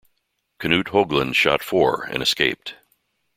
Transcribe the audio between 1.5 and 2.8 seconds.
four, and escaped.